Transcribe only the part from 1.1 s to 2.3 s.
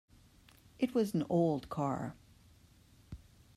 an old car.